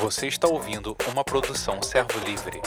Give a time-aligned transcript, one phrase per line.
[0.00, 2.60] Você está ouvindo uma produção Servo Livre.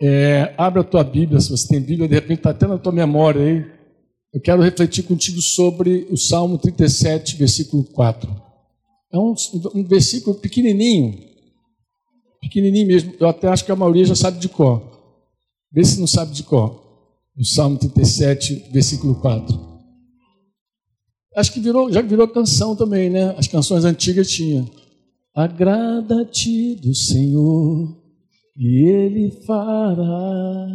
[0.00, 2.92] É, abre a tua Bíblia, se você tem Bíblia, de repente está até na tua
[2.92, 3.64] memória aí.
[4.32, 8.28] Eu quero refletir contigo sobre o Salmo 37, versículo 4.
[9.12, 9.34] É um,
[9.74, 11.18] um versículo pequenininho,
[12.40, 13.14] pequenininho mesmo.
[13.20, 14.82] Eu até acho que a maioria já sabe de cor.
[15.70, 16.82] Vê se não sabe de cor.
[17.36, 19.71] O Salmo 37, versículo 4.
[21.34, 23.34] Acho que virou, já virou canção também, né?
[23.38, 24.68] As canções antigas tinham.
[25.34, 27.96] Agrada-te do Senhor,
[28.56, 30.66] e Ele fará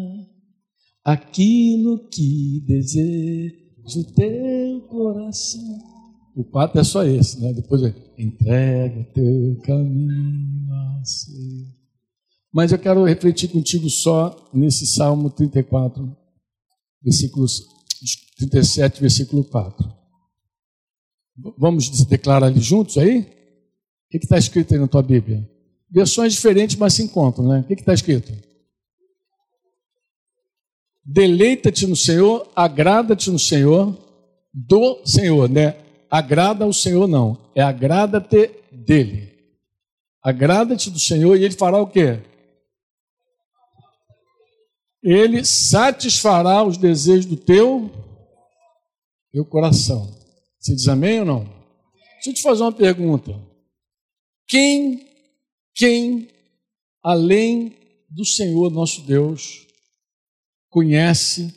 [1.04, 3.56] aquilo que deseja
[3.96, 5.80] o teu coração.
[6.36, 7.54] O quatro é só esse, né?
[7.54, 11.78] Depois é, entrega o teu caminho a ser.
[12.52, 16.16] Mas eu quero refletir contigo só nesse Salmo 34,
[17.02, 17.64] versículos
[18.38, 19.97] 37, versículo 4.
[21.58, 23.20] Vamos declarar ali juntos aí?
[23.20, 25.48] O que está escrito aí na tua Bíblia?
[25.90, 27.60] Versões diferentes, mas se encontram, né?
[27.60, 28.34] O que está escrito?
[31.06, 33.96] Deleita-te no Senhor, agrada-te no Senhor,
[34.54, 35.78] do Senhor, né?
[36.10, 37.38] Agrada ao Senhor, não.
[37.54, 39.34] É agrada-te dele.
[40.24, 42.20] Agrada-te do Senhor e ele fará o quê?
[45.04, 47.90] Ele satisfará os desejos do teu,
[49.32, 50.14] teu coração.
[50.60, 51.44] Você diz amém ou não?
[52.16, 53.32] Deixa eu te fazer uma pergunta.
[54.48, 55.08] Quem,
[55.76, 56.30] quem,
[57.04, 57.76] além
[58.10, 59.68] do Senhor nosso Deus,
[60.70, 61.54] conhece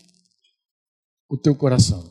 [1.28, 2.08] o teu coração?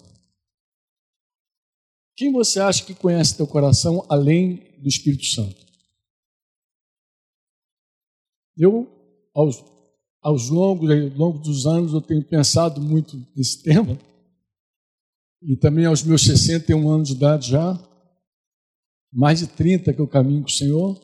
[2.16, 5.66] Quem você acha que conhece teu coração além do Espírito Santo?
[8.58, 8.92] Eu,
[9.34, 9.64] aos,
[10.22, 13.98] aos longos, ao longo dos anos, eu tenho pensado muito nesse tema
[15.42, 17.80] e também aos meus 61 anos de idade já,
[19.12, 21.00] mais de 30 que eu caminho com o Senhor,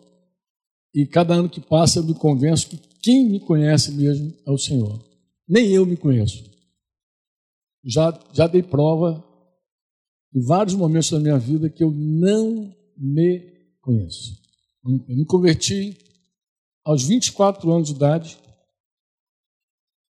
[0.93, 4.57] e cada ano que passa eu me convenço que quem me conhece mesmo é o
[4.57, 5.03] Senhor.
[5.47, 6.43] Nem eu me conheço.
[7.83, 9.23] Já, já dei prova
[10.33, 13.39] em vários momentos da minha vida que eu não me
[13.81, 14.37] conheço.
[14.83, 15.97] Eu me converti
[16.83, 18.37] aos 24 anos de idade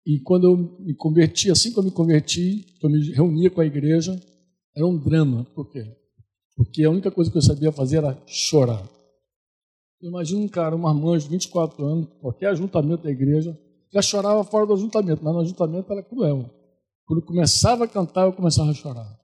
[0.06, 3.66] e quando eu me converti, assim que eu me converti, eu me reunia com a
[3.66, 4.20] igreja,
[4.76, 5.44] era um drama.
[5.54, 5.84] Por quê?
[6.56, 8.86] Porque a única coisa que eu sabia fazer era chorar.
[10.02, 13.58] Imagina um cara, uma irmã de 24 anos, qualquer ajuntamento da igreja,
[13.90, 16.50] já chorava fora do ajuntamento, mas no ajuntamento era cruel.
[17.06, 19.18] Quando começava a cantar, eu começava a chorar.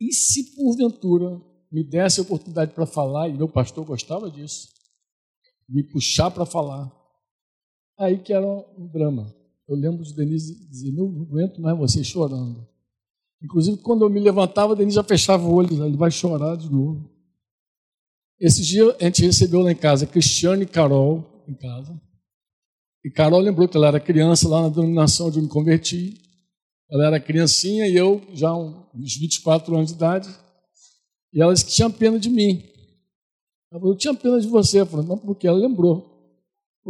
[0.00, 1.40] E se porventura
[1.70, 4.68] me desse a oportunidade para falar, e meu pastor gostava disso,
[5.68, 6.90] me puxar para falar,
[7.98, 9.39] aí que era um drama.
[9.70, 12.66] Eu lembro de Denise dizer, não aguento mais você chorando.
[13.40, 17.08] Inclusive, quando eu me levantava, Denise já fechava o olho, ele vai chorar de novo.
[18.40, 22.00] Esse dia a gente recebeu lá em casa Cristiane e Carol em casa.
[23.04, 26.20] E Carol lembrou que ela era criança lá na denominação onde eu me converti.
[26.90, 30.28] Ela era criancinha e eu já uns 24 anos de idade.
[31.32, 32.60] E ela disse que tinha pena de mim.
[33.70, 34.80] Ela falou, eu tinha pena de você.
[34.80, 36.09] Eu falei, não, porque ela lembrou.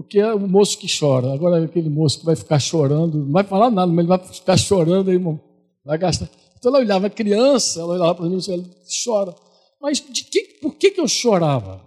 [0.00, 1.30] Porque é o moço que chora.
[1.30, 4.56] Agora, aquele moço que vai ficar chorando, não vai falar nada, mas ele vai ficar
[4.56, 5.38] chorando aí, irmão.
[5.84, 6.26] Vai gastar.
[6.56, 8.64] Então ela olhava a criança, ela olhava para mim e ela
[9.04, 9.34] chora.
[9.78, 11.86] Mas que, por que, que eu chorava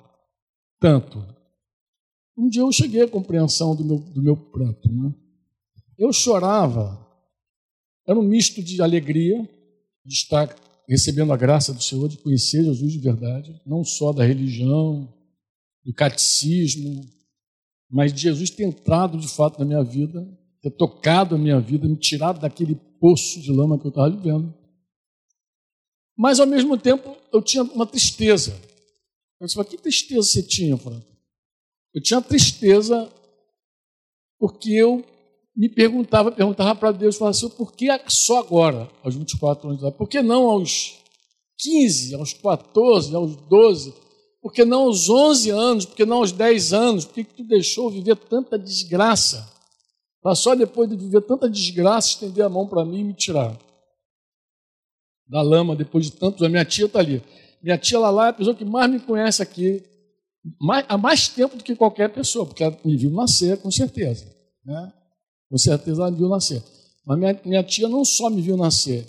[0.80, 1.26] tanto?
[2.38, 4.92] Um dia eu cheguei à compreensão do meu, do meu pranto.
[4.92, 5.12] Né?
[5.98, 7.04] Eu chorava,
[8.08, 9.50] era um misto de alegria,
[10.06, 10.56] de estar
[10.88, 15.12] recebendo a graça do Senhor, de conhecer Jesus de verdade, não só da religião,
[15.84, 17.02] do catecismo,
[17.94, 20.28] mas de Jesus ter entrado de fato na minha vida,
[20.60, 24.52] ter tocado a minha vida, me tirado daquele poço de lama que eu estava vivendo.
[26.18, 28.60] Mas ao mesmo tempo eu tinha uma tristeza.
[29.40, 31.06] Eu disse, mas que tristeza você tinha, Franco?
[31.94, 33.08] Eu tinha tristeza
[34.40, 35.06] porque eu
[35.56, 39.86] me perguntava, perguntava para Deus, falava assim, por que só agora, aos 24 anos de
[39.86, 39.98] idade?
[40.00, 40.98] Por que não aos
[41.60, 43.94] 15, aos 14, aos 12?
[44.44, 45.86] Por que não aos 11 anos?
[45.86, 47.06] Por que não aos 10 anos?
[47.06, 49.50] Por que, tu deixou viver tanta desgraça?
[50.22, 53.58] Para só depois de viver tanta desgraça estender a mão para mim e me tirar
[55.26, 56.52] da lama depois de tantos anos.
[56.52, 57.24] Minha tia está ali.
[57.62, 59.82] Minha tia Lala é a pessoa que mais me conhece aqui
[60.60, 64.26] mais, há mais tempo do que qualquer pessoa, porque ela me viu nascer, com certeza.
[64.66, 64.94] Né?
[65.50, 66.62] Com certeza ela me viu nascer.
[67.06, 69.06] Mas minha, minha tia não só me viu nascer.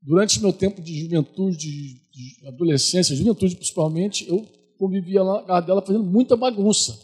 [0.00, 4.48] Durante meu tempo de juventude, de, de adolescência, juventude principalmente, eu
[4.80, 6.98] convivia lá na casa dela fazendo muita bagunça.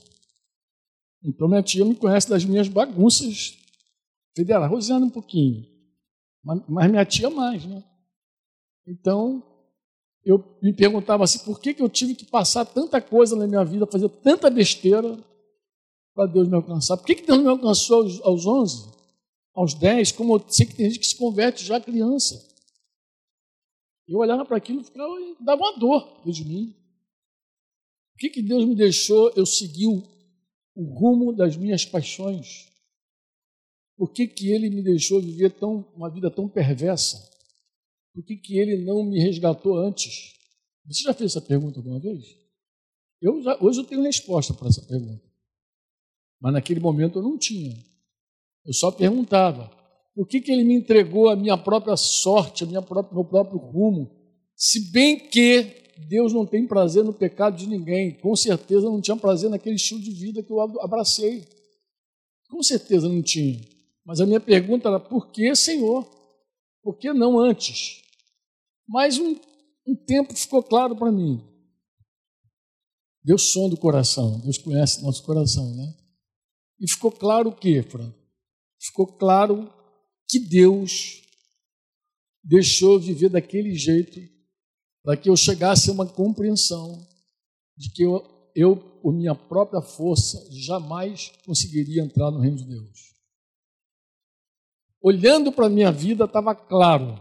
[1.23, 3.59] Então minha tia me conhece das minhas bagunças
[4.35, 4.71] federais.
[4.71, 5.67] Rosiana um pouquinho,
[6.43, 7.85] mas, mas minha tia mais, né?
[8.87, 9.43] Então
[10.25, 13.65] eu me perguntava assim, por que, que eu tive que passar tanta coisa na minha
[13.65, 15.17] vida, fazer tanta besteira
[16.15, 16.97] para Deus me alcançar?
[16.97, 18.91] Por que, que Deus me alcançou aos, aos 11,
[19.55, 22.43] aos 10, como eu sei que tem gente que se converte já criança?
[24.09, 26.75] Eu olhava para aquilo e ficava, dava uma dor de mim.
[28.17, 30.03] Por que, que Deus me deixou eu seguir o,
[30.75, 32.67] o rumo das minhas paixões?
[33.95, 37.31] Por que, que Ele me deixou viver tão, uma vida tão perversa?
[38.15, 40.33] Por que, que Ele não me resgatou antes?
[40.87, 42.25] Você já fez essa pergunta alguma vez?
[43.21, 45.23] Eu já, hoje eu tenho resposta para essa pergunta.
[46.41, 47.77] Mas naquele momento eu não tinha.
[48.65, 49.71] Eu só perguntava:
[50.15, 53.59] por que, que ele me entregou a minha própria sorte, a minha própria, meu próprio
[53.59, 54.11] rumo?
[54.55, 59.17] Se bem que Deus não tem prazer no pecado de ninguém, com certeza não tinha
[59.17, 61.45] prazer naquele estilo de vida que eu abracei.
[62.49, 63.61] Com certeza não tinha.
[64.05, 66.05] Mas a minha pergunta era: por que, Senhor?
[66.83, 68.03] Por que não antes?
[68.87, 69.35] Mas um,
[69.87, 71.43] um tempo ficou claro para mim.
[73.25, 75.95] Deus sonda o coração, Deus conhece nosso coração, né?
[76.79, 78.13] E ficou claro o quê, Fran?
[78.79, 79.73] Ficou claro
[80.29, 81.23] que Deus
[82.45, 84.36] deixou viver daquele jeito
[85.07, 87.07] para que eu chegasse a uma compreensão
[87.77, 93.15] de que eu, eu, por minha própria força, jamais conseguiria entrar no reino de Deus.
[95.01, 97.17] Olhando para a minha vida, estava claro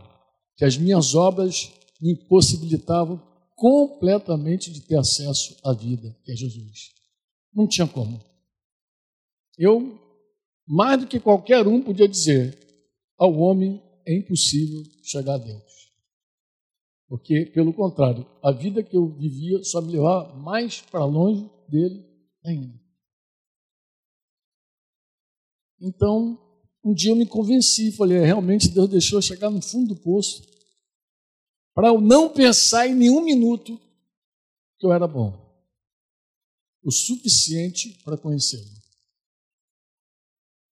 [0.57, 1.71] que as minhas obras
[2.01, 3.21] me impossibilitavam
[3.53, 6.91] completamente de ter acesso à vida, que é Jesus.
[7.53, 8.19] Não tinha como.
[9.59, 9.95] Eu,
[10.67, 12.57] mais do que qualquer um, podia dizer:
[13.15, 15.84] ao homem é impossível chegar a Deus.
[17.07, 22.03] Porque, pelo contrário, a vida que eu vivia só me levava mais para longe dele
[22.43, 22.79] ainda.
[25.79, 26.39] Então,
[26.83, 30.01] um dia eu me convenci, falei, é, realmente Deus deixou eu chegar no fundo do
[30.01, 30.43] poço
[31.73, 33.77] para eu não pensar em nenhum minuto
[34.79, 35.43] que eu era bom.
[36.81, 38.63] O suficiente para conhecê-lo.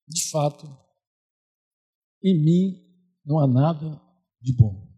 [0.06, 0.66] De fato,
[2.22, 2.84] em mim
[3.24, 4.00] não há nada
[4.40, 4.89] de bom.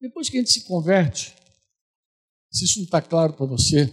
[0.00, 1.36] Depois que a gente se converte,
[2.50, 3.86] se isso não está claro para você,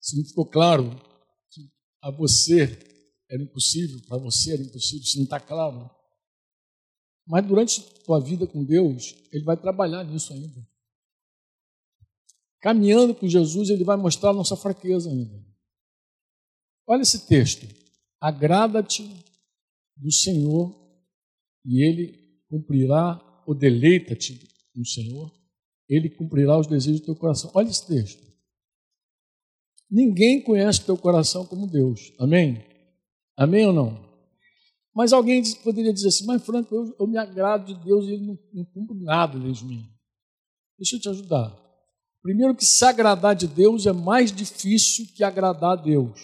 [0.00, 0.90] se não ficou claro
[1.50, 1.70] que
[2.02, 2.78] a você
[3.30, 5.90] era impossível, para você era impossível, se não está claro,
[7.26, 10.66] mas durante a tua vida com Deus, Ele vai trabalhar nisso ainda.
[12.60, 15.42] Caminhando com Jesus, Ele vai mostrar a nossa fraqueza ainda.
[16.86, 17.66] Olha esse texto.
[18.20, 19.02] Agrada-te
[19.96, 20.74] do Senhor
[21.64, 25.32] e Ele cumprirá, ou deleita-te no Senhor,
[25.88, 27.50] Ele cumprirá os desejos do teu coração.
[27.54, 28.22] Olha esse texto.
[29.90, 32.12] Ninguém conhece o teu coração como Deus.
[32.18, 32.64] Amém?
[33.36, 34.04] Amém ou não?
[34.94, 38.26] Mas alguém poderia dizer assim, mas Franco, eu, eu me agrado de Deus e Ele
[38.26, 39.84] não, não cumpre nada desde mim.
[40.78, 41.56] Deixa eu te ajudar.
[42.22, 46.20] Primeiro que se agradar de Deus é mais difícil que agradar a Deus.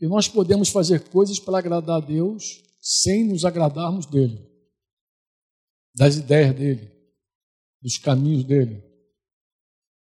[0.00, 4.38] E nós podemos fazer coisas para agradar a Deus sem nos agradarmos dele,
[5.98, 6.90] das ideias dele,
[7.82, 8.82] dos caminhos dele,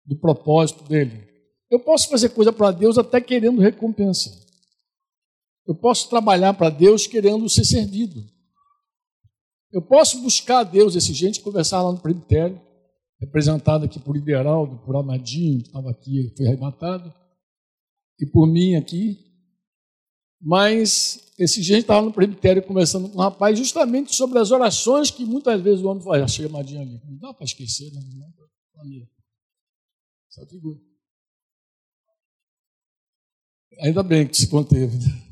[0.05, 1.27] do propósito dele.
[1.69, 4.45] Eu posso fazer coisa para Deus até querendo recompensa.
[5.65, 8.23] Eu posso trabalhar para Deus querendo ser servido.
[9.71, 12.61] Eu posso buscar a Deus, esse gente conversar lá no presbitério,
[13.19, 17.13] representado aqui por Ideraldo, por Amadinho, que estava aqui, foi arrebatado,
[18.19, 19.26] e por mim aqui,
[20.39, 24.51] mas esse dia a gente estava no presbitério conversando com um rapaz justamente sobre as
[24.51, 26.39] orações que muitas vezes o homem faz.
[26.39, 27.01] A Madinha ali.
[27.05, 27.91] Não dá para esquecer?
[27.93, 29.07] Não dá ali.
[30.29, 30.79] Essa figura.
[33.79, 34.97] Ainda bem que se conteve.
[34.97, 35.27] Né?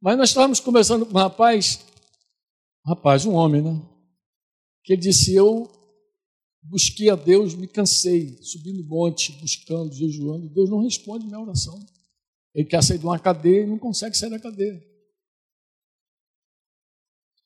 [0.00, 1.84] Mas nós estávamos conversando com um rapaz,
[2.86, 3.82] rapaz, um homem, né?
[4.84, 5.68] Que ele disse: Eu
[6.62, 10.48] busquei a Deus, me cansei, subindo o monte, buscando, jejuando.
[10.48, 11.78] Deus não responde minha oração.
[12.54, 14.82] Ele quer sair de uma cadeia e não consegue sair da cadeia.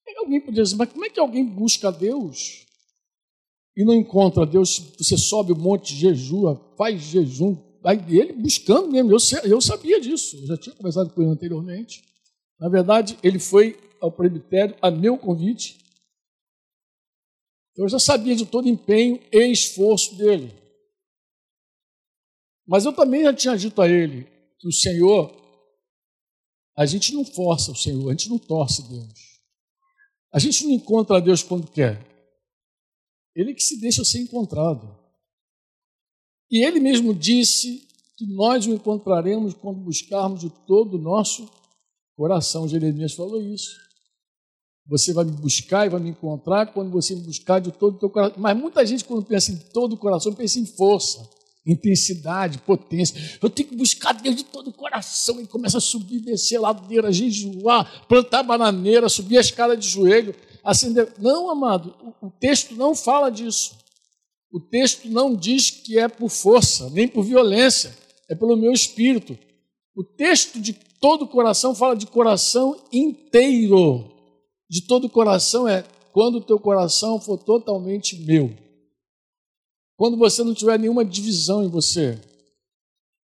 [0.06, 2.64] E alguém poderia dizer, mas como é que alguém busca Deus
[3.76, 4.78] e não encontra Deus?
[4.98, 7.56] Você sobe o monte, jejua, faz jejum.
[7.84, 9.18] Aí ele buscando mesmo, eu,
[9.50, 12.02] eu sabia disso, eu já tinha conversado com ele anteriormente.
[12.58, 15.78] Na verdade, ele foi ao presbitério a meu convite.
[17.76, 20.54] Eu já sabia de todo empenho e esforço dele.
[22.66, 24.26] Mas eu também já tinha dito a ele:
[24.64, 25.30] que o Senhor,
[26.74, 29.38] a gente não força o Senhor, a gente não torce Deus.
[30.32, 32.02] A gente não encontra Deus quando quer.
[33.36, 34.98] Ele que se deixa ser encontrado.
[36.50, 41.46] E ele mesmo disse que nós o encontraremos quando buscarmos de todo o nosso
[42.16, 42.66] coração.
[42.66, 43.76] Jeremias falou isso.
[44.86, 47.98] Você vai me buscar e vai me encontrar quando você me buscar de todo o
[47.98, 48.40] teu coração.
[48.40, 51.28] Mas muita gente, quando pensa em todo o coração, pensa em força,
[51.66, 53.38] intensidade, potência.
[53.42, 55.40] Eu tenho que buscar Deus de todo o coração.
[55.40, 61.12] E começa a subir, descer ladeira, jejuar, plantar bananeira, subir a escada de joelho, acender.
[61.18, 63.76] Não, amado, o texto não fala disso.
[64.52, 67.96] O texto não diz que é por força, nem por violência,
[68.28, 69.36] é pelo meu espírito.
[69.96, 74.14] O texto de todo o coração fala de coração inteiro
[74.68, 78.52] de todo o coração é quando o teu coração for totalmente meu.
[79.96, 82.20] Quando você não tiver nenhuma divisão em você.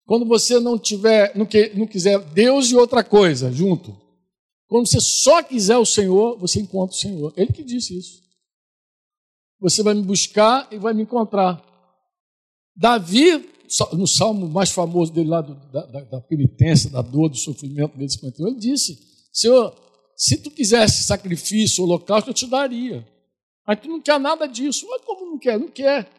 [0.05, 3.95] Quando você não tiver, não, que, não quiser Deus e outra coisa junto.
[4.67, 7.33] Quando você só quiser o Senhor, você encontra o Senhor.
[7.35, 8.23] Ele que disse isso.
[9.59, 11.63] Você vai me buscar e vai me encontrar.
[12.75, 13.49] Davi,
[13.93, 18.11] no salmo mais famoso dele lá do, da, da, penitência, da dor, do sofrimento dele,
[18.39, 18.99] ele disse:
[19.31, 19.73] Senhor,
[20.15, 23.07] se tu quisesse sacrifício, holocausto, eu te daria.
[23.67, 24.85] Mas tu não quer nada disso.
[24.89, 25.59] Mas como não quer?
[25.59, 26.09] Não quer.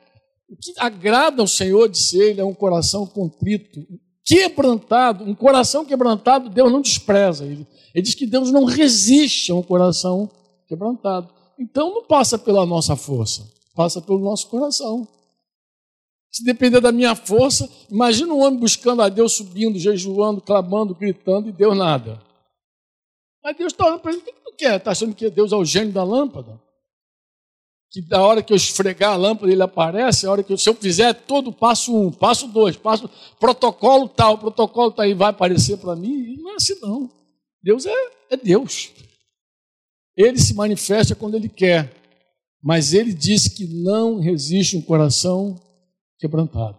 [0.49, 3.81] O que agrada ao Senhor, disse ele, é um coração contrito,
[4.25, 5.25] quebrantado.
[5.25, 7.45] Um coração quebrantado, Deus não despreza.
[7.45, 10.31] Ele, ele diz que Deus não resiste a um coração
[10.69, 11.29] quebrantado.
[11.59, 15.09] Então não passa pela nossa força, passa pelo nosso coração.
[16.31, 21.49] Se depender da minha força, imagina um homem buscando a Deus, subindo, jejuando, clamando, gritando,
[21.49, 22.21] e Deus nada.
[23.43, 24.77] Mas Deus está olhando para ele, o que tu quer?
[24.77, 26.61] Está achando que Deus é o gênio da lâmpada?
[27.91, 30.69] Que da hora que eu esfregar a lâmpada ele aparece, a hora que eu, se
[30.69, 35.79] eu fizer todo passo um, passo dois, passo protocolo tal, protocolo tal, e vai aparecer
[35.79, 36.37] para mim?
[36.37, 37.11] Não é assim não.
[37.63, 38.91] Deus é, é Deus.
[40.17, 41.95] Ele se manifesta quando ele quer,
[42.63, 45.57] mas ele disse que não resiste um coração
[46.19, 46.79] quebrantado.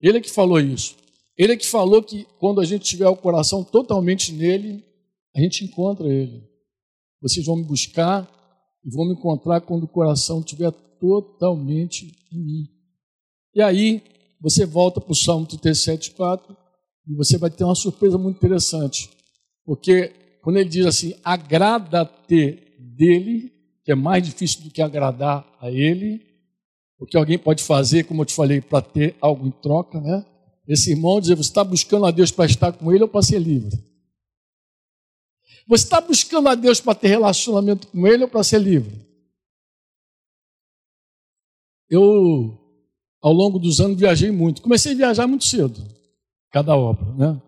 [0.00, 0.96] Ele é que falou isso.
[1.36, 4.84] Ele é que falou que quando a gente tiver o coração totalmente nele,
[5.34, 6.48] a gente encontra Ele.
[7.20, 8.28] Vocês vão me buscar
[8.84, 12.68] e vão me encontrar quando o coração estiver totalmente em mim.
[13.54, 14.02] E aí,
[14.40, 16.56] você volta para o Salmo 37, 4,
[17.08, 19.10] e você vai ter uma surpresa muito interessante.
[19.64, 20.12] Porque
[20.42, 23.52] quando ele diz assim, agrada-te dele,
[23.84, 26.20] que é mais difícil do que agradar a ele,
[26.98, 30.24] o que alguém pode fazer, como eu te falei, para ter algo em troca, né?
[30.66, 33.38] Esse irmão diz, você está buscando a Deus para estar com ele ou para ser
[33.38, 33.78] livre?
[35.66, 39.04] Você está buscando a Deus para ter relacionamento com Ele ou para ser livre?
[41.88, 42.58] Eu,
[43.22, 44.60] ao longo dos anos, viajei muito.
[44.60, 45.82] Comecei a viajar muito cedo,
[46.50, 47.42] cada obra, né?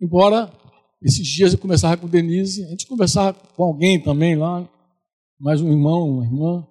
[0.00, 0.52] Embora
[1.00, 4.68] esses dias eu conversava com Denise, a gente conversava com alguém também lá,
[5.38, 6.66] mais um irmão, uma irmã.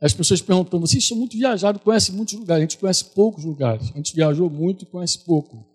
[0.00, 2.60] As pessoas perguntam: vocês são muito viajados, conhecem muitos lugares.
[2.60, 3.90] A gente conhece poucos lugares.
[3.90, 5.66] A gente viajou muito e conhece pouco.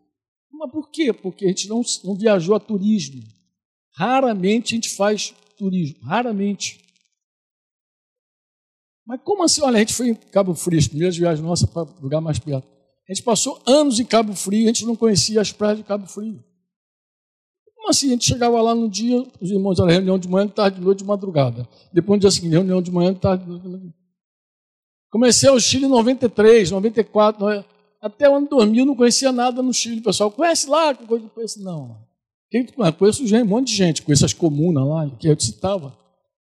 [0.51, 1.11] Mas por quê?
[1.11, 3.21] Porque a gente não, não viajou a turismo.
[3.93, 6.79] Raramente a gente faz turismo, raramente.
[9.05, 9.61] Mas como assim?
[9.61, 12.67] Olha, a gente foi em Cabo Frio, as primeiras viagens nossas para lugar mais perto.
[13.07, 16.07] A gente passou anos em Cabo Frio, a gente não conhecia as praias de Cabo
[16.07, 16.43] Frio.
[17.75, 18.07] Como assim?
[18.07, 20.85] A gente chegava lá no dia, os irmãos, era reunião de manhã, de tarde, de
[20.85, 21.67] noite, de madrugada.
[21.91, 23.93] Depois no dia seguinte, reunião de manhã, de tarde, de noite.
[25.09, 27.65] Comecei ao Chile em 93, 94,
[27.99, 29.99] até o ano 2000 não conhecia nada no Chile.
[29.99, 32.10] Pessoal conhece lá, coisa, conhece não.
[32.51, 32.97] Conhece?
[32.97, 35.97] Conheço um monte de gente, conheço as comunas lá, que eu citava,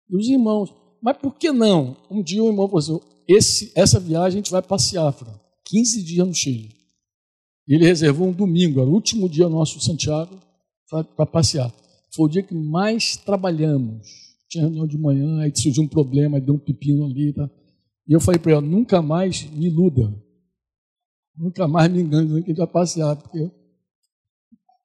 [0.09, 0.73] e os irmãos.
[1.01, 1.97] Mas por que não?
[2.09, 6.03] Um dia um irmão falou assim, esse, essa viagem a gente vai para Seafra, 15
[6.03, 6.69] dias no Chile.
[7.67, 10.39] E ele reservou um domingo, era o último dia nosso Santiago,
[10.89, 11.73] para passear.
[12.15, 14.07] Foi o dia que mais trabalhamos.
[14.49, 17.33] Tinha reunião de manhã, aí surgiu um problema, aí deu um pepino ali.
[17.33, 17.49] Tá?
[18.07, 20.13] E eu falei para ele, nunca mais me iluda.
[21.35, 23.51] Nunca mais me engane que a gente vai passear, porque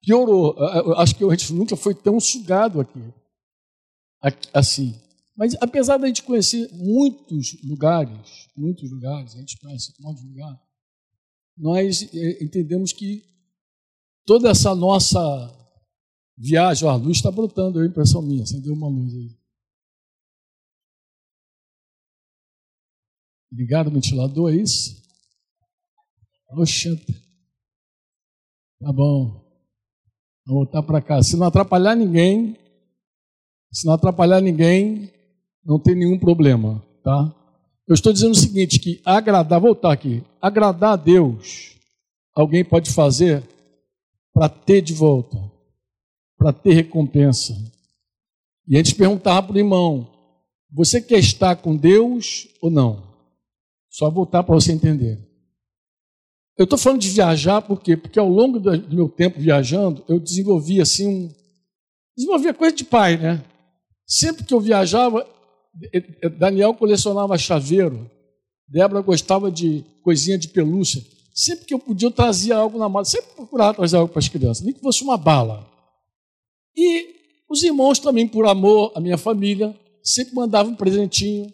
[0.03, 0.55] piorou.
[0.97, 3.01] Acho que a gente nunca foi tão sugado aqui,
[4.53, 4.93] assim.
[5.35, 10.27] Mas apesar da gente conhecer muitos lugares, muitos lugares, a gente conhece um monte de
[10.27, 10.61] lugar,
[11.57, 13.23] nós é, entendemos que
[14.25, 15.19] toda essa nossa
[16.37, 19.35] viagem, a luz está brotando, é a impressão minha, acendeu uma luz aí.
[23.51, 25.01] Ligaram o ventilador, é isso?
[26.49, 27.13] Oxente.
[28.79, 29.42] Tá bom.
[30.45, 31.21] Vou voltar para cá.
[31.23, 32.57] Se não atrapalhar ninguém,
[33.71, 35.11] se não atrapalhar ninguém,
[35.65, 37.33] não tem nenhum problema, tá?
[37.87, 41.75] Eu estou dizendo o seguinte, que agradar, voltar aqui, agradar a Deus,
[42.35, 43.43] alguém pode fazer
[44.33, 45.37] para ter de volta,
[46.37, 47.53] para ter recompensa.
[48.67, 50.07] E a gente perguntava para o irmão,
[50.71, 53.03] você quer estar com Deus ou não?
[53.89, 55.19] Só voltar para você entender.
[56.57, 57.97] Eu estou falando de viajar por quê?
[57.97, 61.33] Porque ao longo do meu tempo viajando, eu desenvolvi assim um.
[62.15, 63.43] Desenvolvi a coisa de pai, né?
[64.05, 65.27] Sempre que eu viajava,
[66.37, 68.09] Daniel colecionava chaveiro,
[68.67, 71.03] Débora gostava de coisinha de pelúcia.
[71.33, 73.05] Sempre que eu podia, eu trazia algo na mala.
[73.05, 75.67] Sempre procurava trazer algo para as crianças, nem que fosse uma bala.
[76.75, 77.15] E
[77.49, 81.51] os irmãos também, por amor à minha família, sempre mandavam um presentinho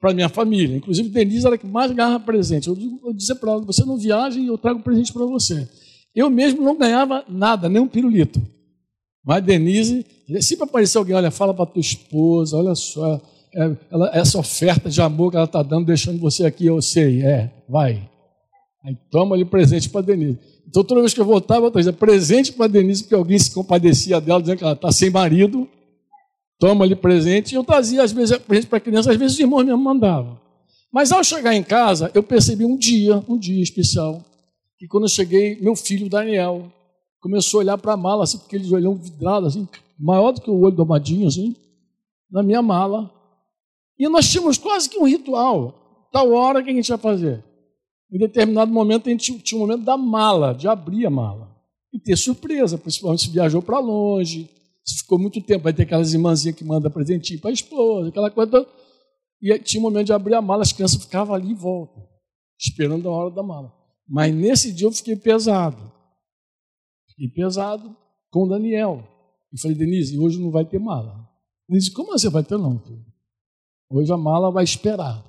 [0.00, 0.76] para minha família.
[0.76, 2.68] Inclusive, Denise era a que mais ganhava presente.
[2.68, 5.68] Eu, eu dizia para ela: você não viaja e eu trago presente para você.
[6.14, 8.40] Eu mesmo não ganhava nada, nem um pirulito.
[9.24, 10.04] Mas Denise,
[10.40, 13.20] sempre aparecia alguém: olha, fala para tua esposa, olha só,
[13.54, 17.22] é, ela, essa oferta de amor que ela está dando, deixando você aqui, eu sei,
[17.22, 18.08] é, vai.
[18.82, 20.38] Aí toma ali presente para Denise.
[20.66, 24.20] Então, toda vez que eu voltava, eu dizia presente para Denise, porque alguém se compadecia
[24.20, 25.68] dela, dizendo que ela está sem marido.
[26.60, 27.52] Toma ali presente.
[27.52, 30.38] E eu trazia, às vezes, presente para a criança, às vezes os irmãos me mandavam.
[30.92, 34.22] Mas ao chegar em casa, eu percebi um dia, um dia especial,
[34.78, 36.70] que quando eu cheguei, meu filho Daniel
[37.20, 39.66] começou a olhar para a mala, assim, porque eles olham vidrado, assim,
[39.98, 41.56] maior do que o olho do Amadinho, assim,
[42.30, 43.10] na minha mala.
[43.98, 46.08] E nós tínhamos quase que um ritual.
[46.12, 47.44] Tal hora, o que a gente vai fazer?
[48.12, 51.48] Em determinado momento, a gente tinha o um momento da mala, de abrir a mala.
[51.92, 54.48] E ter surpresa, principalmente se viajou para longe,
[55.10, 58.64] ficou muito tempo, vai ter aquelas irmãzinhas que mandam presentinho para a esposa, aquela coisa.
[59.42, 62.00] E tinha um momento de abrir a mala, as crianças ficavam ali em volta,
[62.56, 63.74] esperando a hora da mala.
[64.08, 65.90] Mas nesse dia eu fiquei pesado.
[67.08, 67.96] Fiquei pesado
[68.30, 69.02] com o Daniel.
[69.52, 71.28] E falei, Denise, hoje não vai ter mala.
[71.68, 72.78] Denise, como você vai ter não?
[72.78, 73.04] Filho?
[73.90, 75.24] Hoje a mala vai esperar.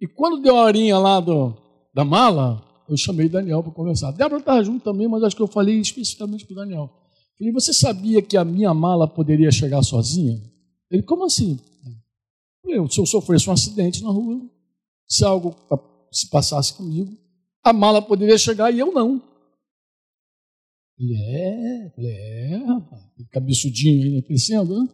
[0.00, 1.54] E quando deu a horinha lá do,
[1.94, 4.12] da mala, eu chamei Daniel para conversar.
[4.12, 7.01] Débora estava junto também, mas acho que eu falei especificamente para o Daniel.
[7.42, 10.40] Falei, você sabia que a minha mala poderia chegar sozinha?
[10.88, 11.58] Ele, como assim?
[12.62, 14.40] Falei, se eu sofresse um acidente na rua,
[15.08, 15.56] se algo
[16.12, 17.18] se passasse comigo,
[17.64, 19.20] a mala poderia chegar e eu não.
[20.96, 24.88] Ele é, ele é, rapaz, cabeçudinho aí crescendo, né?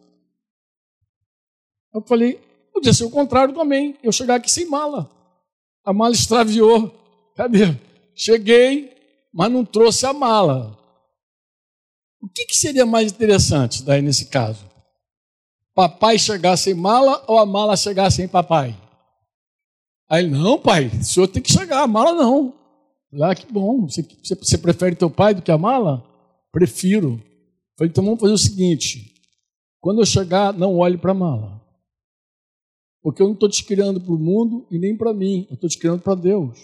[1.93, 2.41] Eu falei,
[2.73, 3.95] Podia ser o contrário também.
[4.01, 5.11] Eu chegar aqui sem mala.
[5.83, 6.89] A mala extraviou.
[7.35, 7.75] Cadê?
[8.15, 8.95] Cheguei,
[9.33, 10.78] mas não trouxe a mala.
[12.21, 14.65] O que, que seria mais interessante daí nesse caso?
[15.73, 18.75] Papai chegar sem mala ou a mala chegar sem papai?
[20.09, 22.53] Aí ele, não, pai, o senhor tem que chegar, a mala não.
[23.21, 23.87] Ah, que bom.
[23.87, 26.03] Você, você prefere teu pai do que a mala?
[26.51, 27.21] Prefiro.
[27.77, 29.13] Falei, então vamos fazer o seguinte:
[29.79, 31.59] quando eu chegar, não olhe para a mala.
[33.01, 35.69] Porque eu não estou te criando para o mundo e nem para mim, eu estou
[35.69, 36.59] te criando para Deus.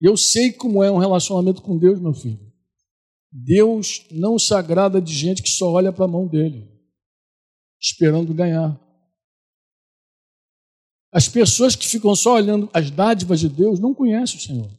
[0.00, 2.49] E eu sei como é um relacionamento com Deus, meu filho.
[3.32, 6.68] Deus não se agrada de gente que só olha para a mão dele,
[7.80, 8.78] esperando ganhar.
[11.12, 14.70] As pessoas que ficam só olhando as dádivas de Deus não conhecem o Senhor.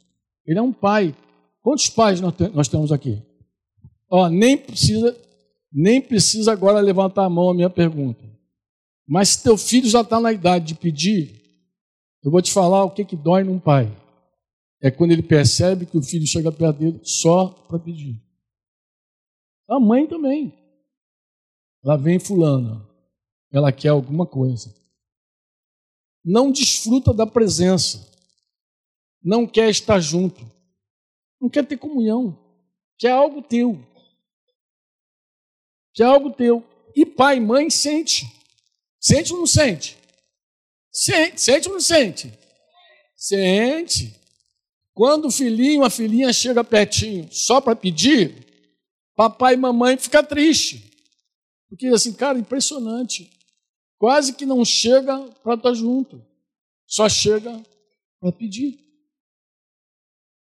[0.45, 1.15] Ele é um pai.
[1.61, 3.21] Quantos pais nós temos aqui?
[4.09, 5.17] Ó, nem precisa,
[5.71, 8.23] nem precisa agora levantar a mão a minha pergunta.
[9.07, 11.41] Mas se teu filho já está na idade de pedir,
[12.23, 13.91] eu vou te falar o que, que dói num pai.
[14.81, 18.21] É quando ele percebe que o filho chega perto dele só para pedir.
[19.71, 20.53] A mãe também.
[21.81, 22.85] Lá vem fulana.
[23.49, 24.75] Ela quer alguma coisa.
[26.25, 28.05] Não desfruta da presença.
[29.23, 30.45] Não quer estar junto.
[31.39, 32.37] Não quer ter comunhão.
[32.97, 33.79] Quer algo teu.
[35.93, 36.65] Quer algo teu.
[36.93, 38.25] E pai e mãe sente.
[38.99, 39.97] Sente ou não sente?
[40.91, 42.37] Sente, sente ou não sente?
[43.15, 44.13] Sente.
[44.93, 48.50] Quando o filhinho, a filhinha chega pertinho só para pedir,
[49.21, 50.81] papai e mamãe ficam tristes.
[51.69, 53.29] Porque assim, cara, impressionante.
[53.99, 56.25] Quase que não chega para estar junto.
[56.87, 57.61] Só chega
[58.19, 58.79] para pedir.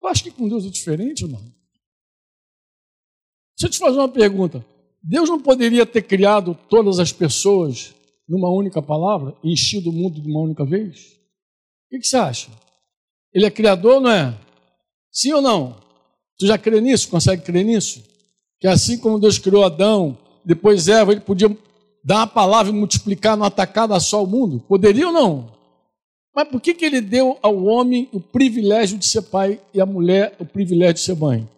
[0.03, 1.41] Eu acho que com Deus é diferente, irmão.
[3.57, 4.65] Deixa eu te fazer uma pergunta.
[5.03, 7.95] Deus não poderia ter criado todas as pessoas
[8.29, 11.13] numa única palavra, enchido o mundo de uma única vez?
[11.87, 12.51] O que, que você acha?
[13.33, 14.39] Ele é criador, não é?
[15.11, 15.81] Sim ou não?
[16.39, 17.09] Tu já crê nisso?
[17.09, 18.16] Consegue crer nisso?
[18.61, 21.49] Que assim como Deus criou Adão, depois Eva, ele podia
[22.05, 24.61] dar uma palavra e multiplicar numa tacada só o mundo?
[24.61, 25.53] Poderia ou não?
[26.35, 29.87] Mas por que, que ele deu ao homem o privilégio de ser pai e à
[29.87, 31.49] mulher o privilégio de ser mãe?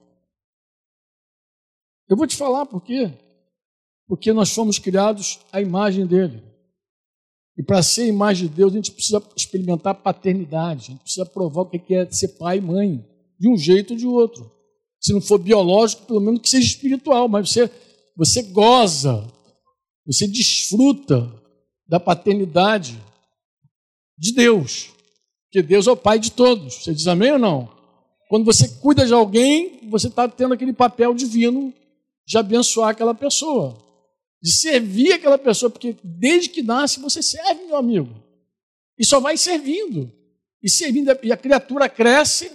[2.08, 3.12] Eu vou te falar por quê.
[4.06, 6.42] Porque nós fomos criados à imagem dele.
[7.58, 11.62] E para ser imagem de Deus, a gente precisa experimentar paternidade, a gente precisa provar
[11.62, 13.04] o que é ser pai e mãe,
[13.38, 14.50] de um jeito ou de outro.
[15.00, 17.70] Se não for biológico, pelo menos que seja espiritual, mas você,
[18.16, 19.26] você goza,
[20.04, 21.32] você desfruta
[21.86, 22.98] da paternidade
[24.18, 24.90] de Deus,
[25.44, 26.74] porque Deus é o pai de todos.
[26.74, 27.70] Você diz amém ou não?
[28.28, 31.72] Quando você cuida de alguém, você está tendo aquele papel divino
[32.26, 33.76] de abençoar aquela pessoa.
[34.40, 38.14] de servir aquela pessoa, porque desde que nasce você serve, meu amigo.
[38.98, 40.12] E só vai servindo.
[40.62, 42.50] E servindo, e a criatura cresce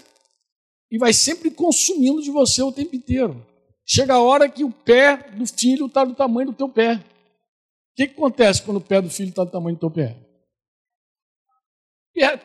[0.94, 3.44] e vai sempre consumindo de você o tempo inteiro.
[3.84, 6.98] Chega a hora que o pé do filho está do tamanho do teu pé.
[6.98, 10.16] O que, que acontece quando o pé do filho está do tamanho do teu pé?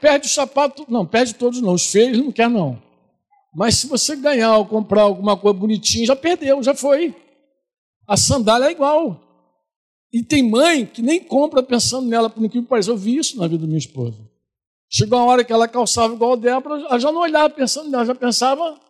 [0.00, 2.82] Perde o sapato, não, perde todos não, os feios não quer não.
[3.54, 7.14] Mas se você ganhar ou comprar alguma coisa bonitinha, já perdeu, já foi.
[8.06, 9.20] A sandália é igual.
[10.10, 12.90] E tem mãe que nem compra pensando nela, por que pareça.
[12.90, 14.27] Eu vi isso na vida da minha esposa.
[14.90, 18.06] Chegou uma hora que ela calçava igual a Débora, ela já não olhava pensando nela,
[18.06, 18.80] já pensava,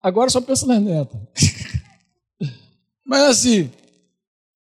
[0.00, 1.20] agora só pensa nas netas.
[3.04, 3.70] Mas assim,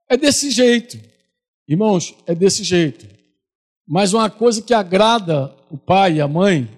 [0.09, 0.99] é desse jeito.
[1.69, 3.07] Irmãos, é desse jeito.
[3.87, 6.69] Mas uma coisa que agrada o pai e a mãe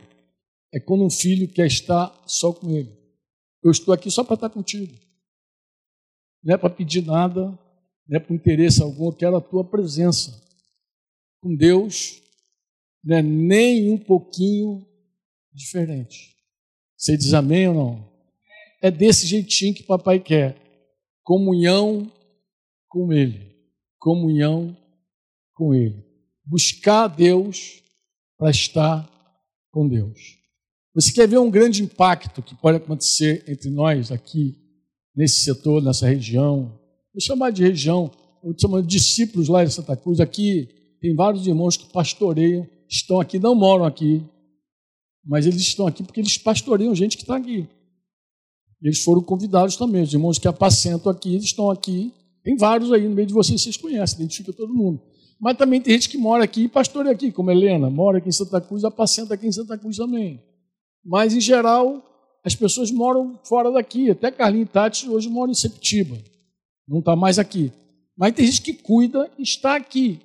[0.73, 2.93] é quando um filho quer estar só com ele.
[3.63, 4.95] Eu estou aqui só para estar contigo.
[6.43, 7.59] Não é para pedir nada,
[8.07, 10.41] não é por interesse algum, eu quero a tua presença.
[11.41, 12.23] Com Deus,
[13.05, 14.87] não é nem um pouquinho
[15.53, 16.37] diferente.
[16.97, 18.09] Você diz amém ou não?
[18.83, 20.57] É desse jeitinho que papai quer.
[21.23, 22.11] Comunhão
[22.89, 23.55] com Ele.
[23.99, 24.77] Comunhão
[25.55, 26.05] com Ele.
[26.45, 27.83] Buscar Deus
[28.37, 29.09] para estar
[29.71, 30.39] com Deus.
[30.95, 34.57] Você quer ver um grande impacto que pode acontecer entre nós aqui,
[35.15, 36.79] nesse setor, nessa região?
[37.13, 38.11] Vou chamar de região,
[38.43, 40.19] eu chamo de discípulos lá em Santa Cruz.
[40.21, 40.69] Aqui
[41.01, 44.23] tem vários irmãos que pastoreiam, estão aqui, não moram aqui,
[45.25, 47.69] mas eles estão aqui porque eles pastoreiam gente que está aqui.
[48.81, 52.13] Eles foram convidados também, os irmãos que apacentam aqui, eles estão aqui.
[52.43, 55.03] Tem vários aí no meio de vocês, vocês conhecem, identifica todo mundo.
[55.41, 58.33] Mas também tem gente que mora aqui e pastoreia aqui, como Helena, mora aqui em
[58.33, 60.43] Santa Cruz, apacenta aqui em Santa Cruz também.
[61.05, 62.03] Mas, em geral,
[62.45, 64.11] as pessoas moram fora daqui.
[64.11, 66.17] Até Carlinhos Tati hoje moram em Septiba.
[66.87, 67.73] Não está mais aqui.
[68.17, 70.21] Mas tem gente que cuida e está aqui.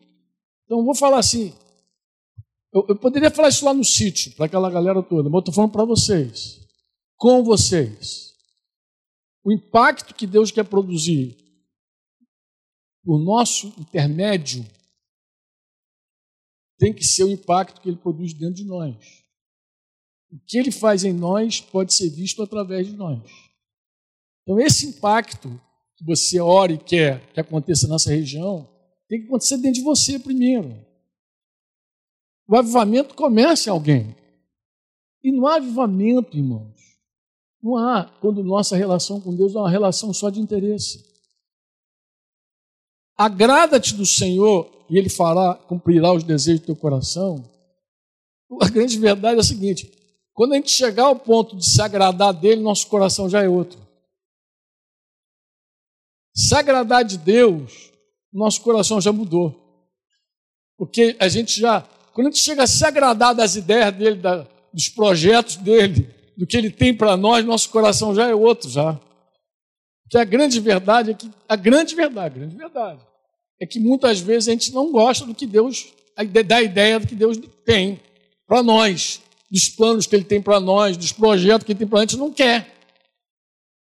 [0.66, 1.54] Então, vou falar assim.
[2.74, 5.54] Eu, eu poderia falar isso lá no sítio, para aquela galera toda, mas eu estou
[5.54, 6.60] falando para vocês.
[7.16, 8.34] Com vocês.
[9.44, 11.38] O impacto que Deus quer produzir
[13.06, 14.66] o nosso intermédio
[16.80, 19.24] tem que ser o impacto que ele produz dentro de nós.
[20.32, 23.22] O que ele faz em nós pode ser visto através de nós.
[24.42, 25.50] Então, esse impacto
[25.96, 28.68] que você ora e quer que aconteça nessa região,
[29.08, 30.93] tem que acontecer dentro de você primeiro.
[32.48, 34.16] O avivamento começa em alguém.
[35.24, 36.74] E não há avivamento, irmãos.
[37.62, 41.06] Não há quando nossa relação com Deus é uma relação só de interesse.
[43.16, 47.44] Agrada-te do Senhor e Ele fará, cumprirá os desejos do teu coração.
[48.62, 49.92] A grande verdade é a seguinte:
[50.34, 53.80] quando a gente chegar ao ponto de se agradar dele, nosso coração já é outro.
[56.36, 57.92] Se agradar de Deus,
[58.32, 59.60] nosso coração já mudou.
[60.76, 64.48] Porque a gente já, quando a gente chega a se agradar das ideias dele, da,
[64.72, 69.00] dos projetos dele, do que ele tem para nós, nosso coração já é outro já.
[70.10, 73.00] Que a grande verdade é que a grande verdade, a grande verdade
[73.60, 75.88] é que muitas vezes a gente não gosta do que Deus
[76.46, 78.00] da ideia do que Deus tem
[78.46, 82.00] para nós, dos planos que Ele tem para nós, dos projetos que Ele tem para
[82.00, 82.72] a gente não quer.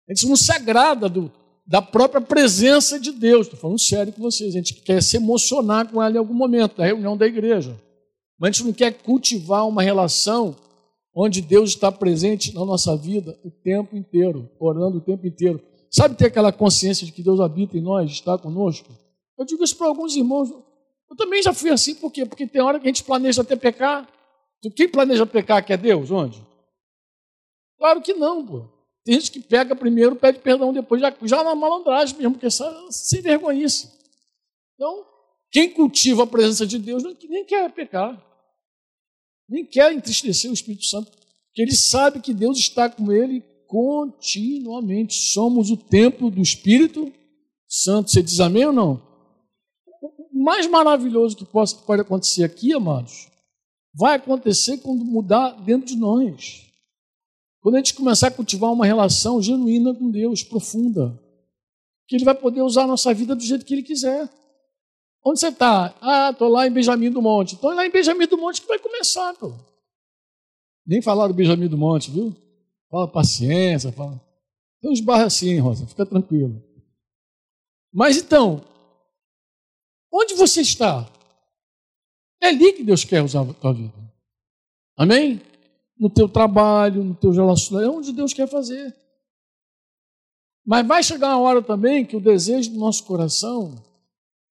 [0.08, 1.32] A gente não se agrada do,
[1.66, 3.48] da própria presença de Deus.
[3.48, 4.54] Estou falando sério com vocês.
[4.54, 7.78] A gente quer se emocionar com ela em algum momento, da reunião da igreja.
[8.42, 10.56] Mas a gente não quer cultivar uma relação
[11.14, 15.62] onde Deus está presente na nossa vida o tempo inteiro, orando o tempo inteiro.
[15.92, 18.90] Sabe ter aquela consciência de que Deus habita em nós, está conosco?
[19.38, 20.50] Eu digo isso para alguns irmãos.
[20.50, 22.26] Eu também já fui assim, por quê?
[22.26, 24.10] Porque tem hora que a gente planeja até pecar.
[24.76, 26.10] Quem planeja pecar que é Deus?
[26.10, 26.42] Onde?
[27.78, 28.66] Claro que não, pô.
[29.06, 32.50] Tem gente que pega primeiro, pede perdão depois, já, já na malandragem mesmo, porque é
[32.90, 33.92] sem vergonha isso.
[34.74, 35.06] Então,
[35.52, 38.31] quem cultiva a presença de Deus nem quer pecar,
[39.52, 45.14] nem quer entristecer o Espírito Santo, porque ele sabe que Deus está com ele continuamente.
[45.14, 47.12] Somos o templo do Espírito
[47.68, 48.10] Santo.
[48.10, 49.02] Você diz amém ou não?
[50.32, 53.28] O mais maravilhoso que pode acontecer aqui, amados,
[53.94, 56.66] vai acontecer quando mudar dentro de nós.
[57.60, 61.20] Quando a gente começar a cultivar uma relação genuína com Deus, profunda,
[62.08, 64.30] que Ele vai poder usar a nossa vida do jeito que Ele quiser.
[65.24, 65.94] Onde você está?
[66.02, 67.54] Ah, estou lá em Benjamin do Monte.
[67.54, 69.54] Estou lá em Benjamin do Monte que vai começar, pô.
[70.86, 72.36] Nem falar do Benjamin do Monte, viu?
[72.90, 74.20] Fala paciência, fala.
[74.82, 76.62] Tem uns barros assim, Rosa, fica tranquilo.
[77.94, 78.64] Mas então,
[80.12, 81.08] onde você está?
[82.42, 83.94] É ali que Deus quer usar a tua vida.
[84.98, 85.40] Amém?
[86.00, 88.96] No teu trabalho, no teu relacionamento, é onde Deus quer fazer.
[90.66, 93.76] Mas vai chegar uma hora também que o desejo do nosso coração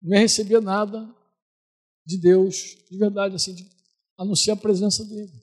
[0.05, 1.09] não é receber nada
[2.05, 3.67] de Deus, de verdade, assim, de
[4.15, 5.33] anunciar a presença dele.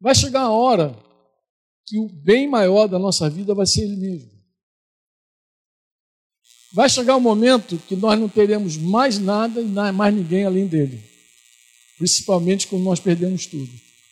[0.00, 0.98] Vai chegar a hora
[1.86, 4.32] que o bem maior da nossa vida vai ser ele mesmo.
[6.72, 11.00] Vai chegar um momento que nós não teremos mais nada e mais ninguém além dele.
[11.98, 13.70] Principalmente quando nós perdemos tudo.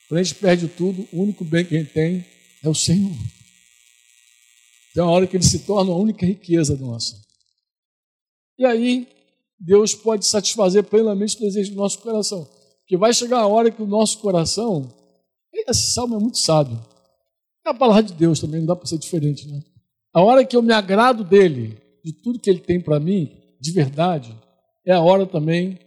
[0.08, 2.24] Quando a gente perde tudo, o único bem que a gente tem
[2.62, 3.16] é o Senhor.
[4.94, 7.20] Tem uma hora que ele se torna a única riqueza nossa.
[8.58, 9.08] E aí,
[9.64, 12.48] Deus pode satisfazer plenamente o desejo do nosso coração.
[12.80, 14.92] Porque vai chegar a hora que o nosso coração.
[15.54, 16.80] Esse salmo é muito sábio.
[17.64, 19.62] É a palavra de Deus também, não dá para ser diferente, né?
[20.12, 23.70] A hora que eu me agrado dele, de tudo que ele tem para mim, de
[23.70, 24.36] verdade,
[24.84, 25.78] é a hora também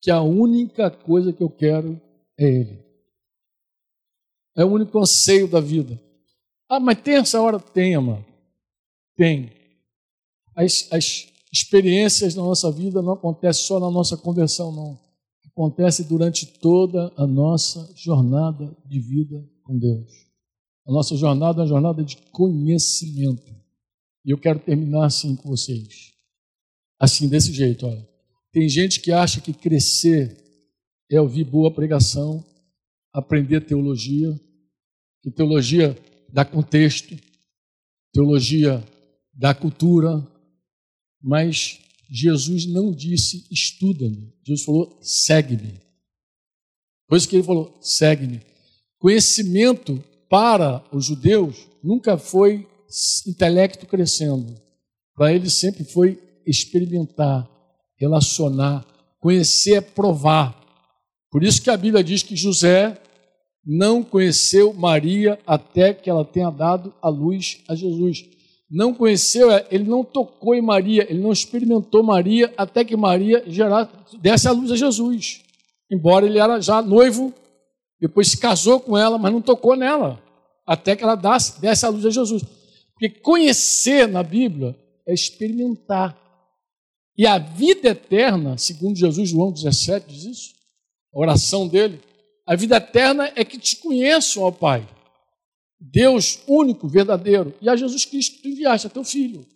[0.00, 2.00] que a única coisa que eu quero
[2.38, 2.78] é ele.
[4.56, 6.00] É o único anseio da vida.
[6.68, 7.58] Ah, mas tem essa hora?
[7.58, 8.24] Tem, amado.
[9.16, 9.50] Tem.
[10.54, 14.98] As, as experiências na nossa vida não acontecem só na nossa conversão, não.
[15.46, 20.26] Acontece durante toda a nossa jornada de vida com Deus.
[20.86, 23.54] A nossa jornada é uma jornada de conhecimento.
[24.24, 26.12] E eu quero terminar assim com vocês.
[26.98, 28.06] Assim, desse jeito, olha.
[28.52, 30.36] Tem gente que acha que crescer
[31.10, 32.44] é ouvir boa pregação,
[33.12, 34.38] aprender teologia,
[35.22, 35.96] que teologia
[36.32, 37.16] dá contexto,
[38.12, 38.82] teologia
[39.32, 40.26] dá cultura,
[41.22, 44.32] mas Jesus não disse estuda-me.
[44.44, 45.80] Jesus falou segue-me.
[47.08, 48.40] Por isso que ele falou segue-me.
[48.98, 52.66] Conhecimento para os judeus nunca foi
[53.26, 54.54] intelecto crescendo.
[55.14, 57.48] Para eles sempre foi experimentar,
[57.96, 58.86] relacionar,
[59.18, 60.62] conhecer é provar.
[61.30, 63.00] Por isso que a Bíblia diz que José
[63.64, 68.24] não conheceu Maria até que ela tenha dado a luz a Jesus.
[68.68, 73.90] Não conheceu, ele não tocou em Maria, ele não experimentou Maria até que Maria gerasse,
[74.18, 75.42] desse a luz a Jesus.
[75.90, 77.32] Embora ele era já noivo,
[78.00, 80.20] depois se casou com ela, mas não tocou nela,
[80.66, 82.42] até que ela desse, desse a luz a Jesus.
[82.92, 84.76] Porque conhecer na Bíblia
[85.06, 86.16] é experimentar.
[87.16, 90.54] E a vida eterna, segundo Jesus, João 17 diz isso,
[91.14, 92.00] a oração dele,
[92.46, 94.86] a vida eterna é que te conheçam, ó Pai.
[95.78, 99.46] Deus único, verdadeiro, e a Jesus Cristo tu enviaste, a teu Filho.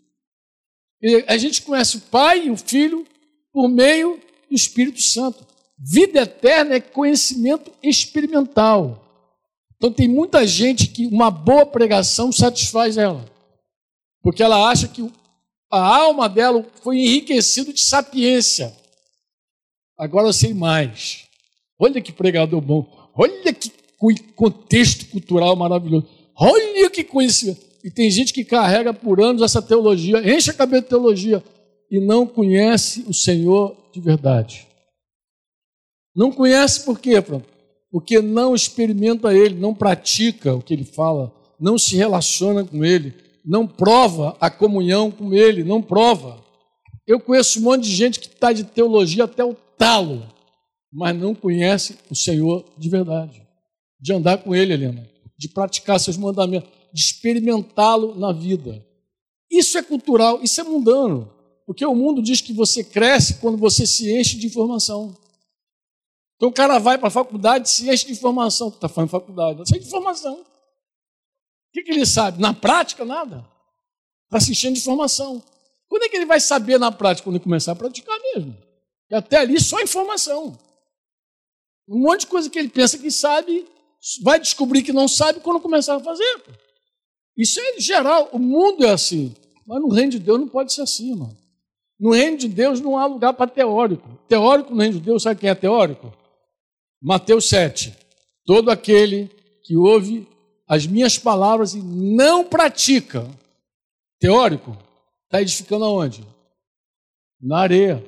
[1.03, 3.07] E a gente conhece o Pai e o Filho
[3.53, 5.47] por meio do Espírito Santo.
[5.79, 9.07] Vida eterna é conhecimento experimental.
[9.77, 13.25] Então tem muita gente que uma boa pregação satisfaz ela.
[14.23, 15.11] Porque ela acha que
[15.71, 18.77] a alma dela foi enriquecida de sapiência.
[19.97, 21.25] Agora eu sei mais.
[21.79, 23.11] Olha que pregador bom.
[23.15, 23.73] Olha que
[24.35, 26.07] contexto cultural maravilhoso.
[26.35, 27.61] Olha que conhecimento.
[27.85, 31.43] E tem gente que carrega por anos essa teologia, enche a cabeça de teologia
[31.91, 34.67] e não conhece o Senhor de verdade.
[36.15, 37.49] Não conhece por quê, pronto?
[37.91, 43.15] Porque não experimenta Ele, não pratica o que Ele fala, não se relaciona com Ele,
[43.45, 46.39] não prova a comunhão com Ele, não prova.
[47.07, 50.23] Eu conheço um monte de gente que está de teologia até o talo,
[50.93, 53.50] mas não conhece o Senhor de verdade.
[54.01, 58.85] De andar com Ele, Helena, de praticar seus mandamentos, de experimentá-lo na vida.
[59.51, 61.33] Isso é cultural, isso é mundano.
[61.67, 65.15] Porque o mundo diz que você cresce quando você se enche de informação.
[66.37, 68.69] Então o cara vai para a faculdade e se enche de informação.
[68.69, 70.41] Está falando faculdade, cheio de informação.
[70.41, 72.41] O que, que ele sabe?
[72.41, 73.47] Na prática, nada.
[74.25, 75.43] Está se enchendo de informação.
[75.89, 77.25] Quando é que ele vai saber na prática?
[77.25, 78.57] Quando ele começar a praticar mesmo.
[79.11, 80.59] E até ali só informação.
[81.89, 83.67] Um monte de coisa que ele pensa que sabe,
[84.23, 86.43] vai descobrir que não sabe quando começar a fazer.
[87.37, 89.35] Isso é geral, o mundo é assim.
[89.67, 91.37] Mas no reino de Deus não pode ser assim, mano.
[91.99, 94.09] No reino de Deus não há lugar para teórico.
[94.27, 96.13] Teórico no reino de Deus, sabe quem é teórico?
[97.01, 97.95] Mateus 7.
[98.45, 99.31] Todo aquele
[99.63, 100.27] que ouve
[100.67, 103.29] as minhas palavras e não pratica.
[104.19, 104.77] Teórico,
[105.25, 106.27] está edificando aonde?
[107.41, 108.05] Na areia.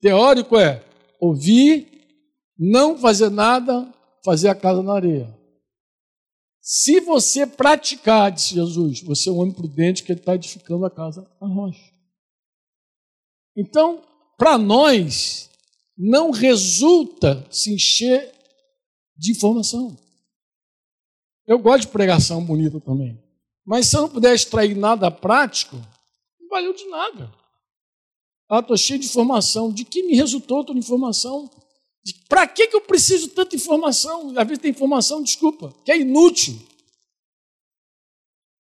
[0.00, 0.84] Teórico é
[1.20, 1.88] ouvir
[2.58, 3.92] não fazer nada,
[4.26, 5.32] fazer a casa na areia.
[6.60, 11.24] Se você praticar, disse Jesus, você é um homem prudente que está edificando a casa
[11.40, 11.92] na rocha.
[13.56, 14.02] Então,
[14.36, 15.48] para nós,
[15.96, 18.34] não resulta se encher
[19.16, 19.96] de informação.
[21.46, 23.22] Eu gosto de pregação bonita também.
[23.64, 25.76] Mas se eu não puder extrair nada prático,
[26.40, 27.32] não valeu de nada.
[28.48, 29.72] Ah, estou cheio de informação.
[29.72, 31.48] De que me resultou toda informação?
[32.28, 34.32] Para que, eu preciso tanta informação?
[34.36, 36.56] Às vezes tem informação, desculpa, que é inútil.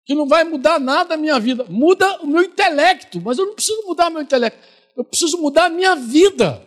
[0.05, 1.65] Que não vai mudar nada a minha vida.
[1.69, 4.59] Muda o meu intelecto, mas eu não preciso mudar o meu intelecto.
[4.95, 6.65] Eu preciso mudar a minha vida.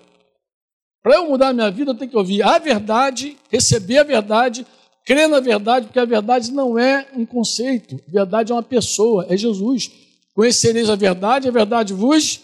[1.03, 4.67] Para eu mudar a minha vida, eu tenho que ouvir a verdade, receber a verdade,
[5.05, 8.01] crer na verdade, porque a verdade não é um conceito.
[8.09, 9.91] A verdade é uma pessoa, é Jesus.
[10.35, 12.41] Conhecereis a verdade, a verdade vos.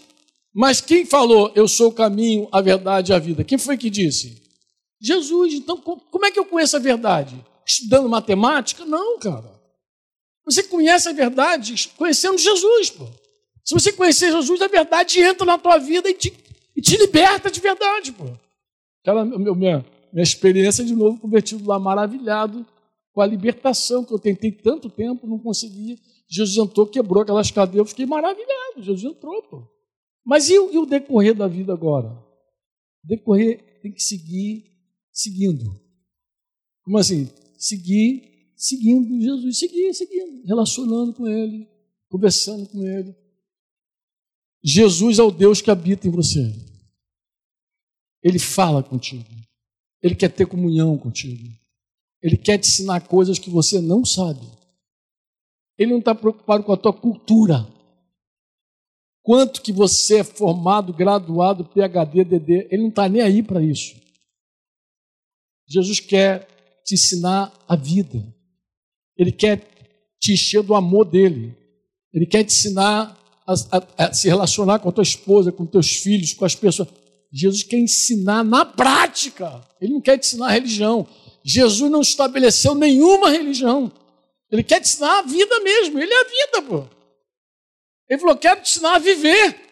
[0.52, 3.44] Mas quem falou, eu sou o caminho, a verdade e a vida?
[3.44, 4.42] Quem foi que disse?
[5.00, 5.54] Jesus.
[5.54, 7.34] Então, como é que eu conheço a verdade?
[7.66, 8.84] Estudando matemática?
[8.84, 9.60] Não, cara.
[10.44, 13.06] Você conhece a verdade conhecendo Jesus, pô.
[13.64, 16.34] Se você conhecer Jesus, a verdade entra na tua vida e te,
[16.76, 18.24] e te liberta de verdade, pô.
[19.00, 22.66] Aquela minha, minha experiência de novo convertido lá, maravilhado
[23.12, 25.96] com a libertação que eu tentei tanto tempo, não conseguia.
[26.28, 28.82] Jesus entrou, quebrou aquelas cadeias, eu fiquei maravilhado.
[28.82, 29.79] Jesus entrou, pô.
[30.24, 32.08] Mas e, e o decorrer da vida agora?
[33.04, 34.64] O decorrer tem que seguir
[35.12, 35.80] seguindo.
[36.82, 37.28] Como assim?
[37.58, 41.68] Seguir, seguindo Jesus, seguir, seguindo, relacionando com Ele,
[42.08, 43.14] conversando com Ele.
[44.62, 46.52] Jesus é o Deus que habita em você.
[48.22, 49.28] Ele fala contigo.
[50.02, 51.48] Ele quer ter comunhão contigo.
[52.22, 54.46] Ele quer te ensinar coisas que você não sabe.
[55.78, 57.66] Ele não está preocupado com a tua cultura.
[59.22, 63.94] Quanto que você é formado, graduado, PhD, DD, ele não está nem aí para isso.
[65.68, 66.48] Jesus quer
[66.84, 68.26] te ensinar a vida.
[69.16, 69.62] Ele quer
[70.18, 71.56] te encher do amor dele.
[72.12, 75.96] Ele quer te ensinar a, a, a se relacionar com a tua esposa, com teus
[75.96, 76.88] filhos, com as pessoas.
[77.32, 79.60] Jesus quer ensinar na prática.
[79.80, 81.06] Ele não quer te ensinar a religião.
[81.44, 83.92] Jesus não estabeleceu nenhuma religião.
[84.50, 85.98] Ele quer te ensinar a vida mesmo.
[86.00, 86.99] Ele é a vida, pô.
[88.10, 89.70] Ele falou: quero te ensinar a viver.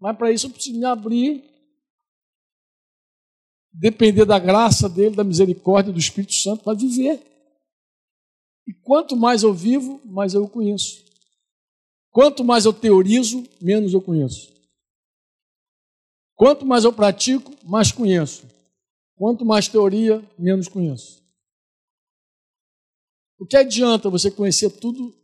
[0.00, 1.44] Mas para isso eu preciso me abrir
[3.70, 7.22] depender da graça dele, da misericórdia do Espírito Santo para viver.
[8.66, 11.04] E quanto mais eu vivo, mais eu conheço.
[12.10, 14.52] Quanto mais eu teorizo, menos eu conheço.
[16.34, 18.46] Quanto mais eu pratico, mais conheço.
[19.16, 21.22] Quanto mais teoria, menos conheço.
[23.38, 25.14] O que adianta você conhecer tudo,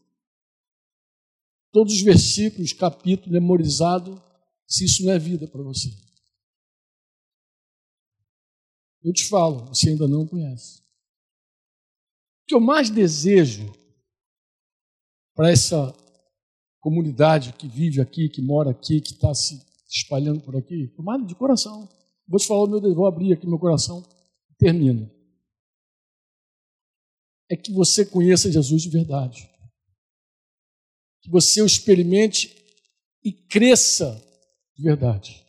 [1.75, 4.23] todos os versículos, capítulos memorizado,
[4.65, 5.91] se isso não é vida para você?
[9.03, 10.79] Eu te falo, você ainda não conhece.
[10.79, 13.71] O que eu mais desejo
[15.35, 15.93] para essa
[16.79, 21.35] comunidade que vive aqui, que mora aqui, que está se espalhando por aqui, mais de
[21.35, 21.89] coração.
[22.29, 24.01] Vou te falar, meu Deus, vou abrir aqui meu coração
[24.49, 25.11] e termino.
[27.51, 29.54] É que você conheça Jesus de verdade.
[31.25, 32.55] Que você o experimente
[33.25, 34.23] e cresça
[34.77, 35.45] de verdade